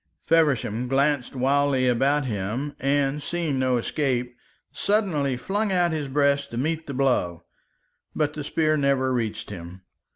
Feversham 0.23 0.87
glanced 0.87 1.35
wildly 1.35 1.87
about 1.87 2.25
him, 2.25 2.73
and 2.79 3.21
seeing 3.21 3.59
no 3.59 3.77
escape, 3.77 4.35
suddenly 4.71 5.37
flung 5.37 5.71
out 5.71 5.91
his 5.91 6.07
breast 6.07 6.49
to 6.49 6.57
meet 6.57 6.87
the 6.87 6.93
blow. 6.95 7.43
But 8.15 8.33
the 8.33 8.43
spear 8.43 8.77
never 8.77 9.13
reached 9.13 9.51
him. 9.51 9.83